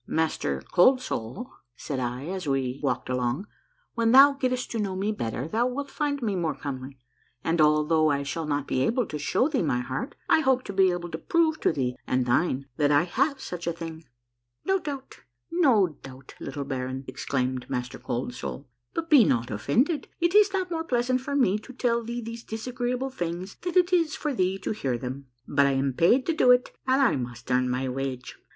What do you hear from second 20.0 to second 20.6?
It is